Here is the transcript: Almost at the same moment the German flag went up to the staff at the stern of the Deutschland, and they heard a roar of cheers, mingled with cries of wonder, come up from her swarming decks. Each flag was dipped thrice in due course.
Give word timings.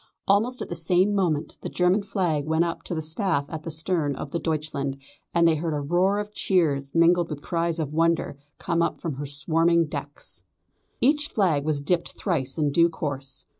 Almost 0.27 0.63
at 0.63 0.67
the 0.67 0.73
same 0.73 1.13
moment 1.13 1.59
the 1.61 1.69
German 1.69 2.01
flag 2.01 2.47
went 2.47 2.63
up 2.65 2.81
to 2.85 2.95
the 2.95 3.03
staff 3.03 3.45
at 3.49 3.61
the 3.61 3.69
stern 3.69 4.15
of 4.15 4.31
the 4.31 4.39
Deutschland, 4.39 4.97
and 5.31 5.47
they 5.47 5.53
heard 5.57 5.75
a 5.75 5.79
roar 5.79 6.17
of 6.17 6.33
cheers, 6.33 6.95
mingled 6.95 7.29
with 7.29 7.43
cries 7.43 7.77
of 7.77 7.93
wonder, 7.93 8.35
come 8.57 8.81
up 8.81 8.97
from 8.97 9.17
her 9.17 9.27
swarming 9.27 9.85
decks. 9.85 10.41
Each 11.01 11.27
flag 11.27 11.65
was 11.65 11.81
dipped 11.81 12.17
thrice 12.17 12.57
in 12.57 12.71
due 12.71 12.89
course. 12.89 13.45